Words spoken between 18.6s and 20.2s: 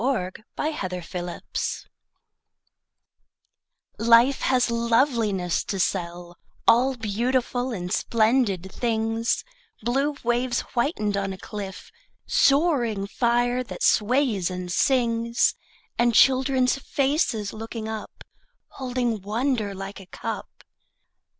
Holding wonder like a